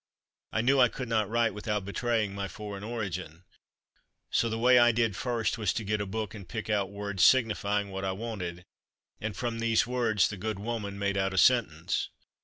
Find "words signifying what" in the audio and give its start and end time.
6.89-8.03